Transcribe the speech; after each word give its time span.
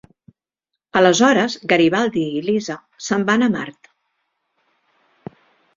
Aleshores 1.01 1.57
Garibaldi 1.73 2.23
i 2.41 2.41
Lise 2.49 2.79
se'n 3.09 3.27
van 3.31 3.45
a 3.45 3.53
Mart. 3.61 3.95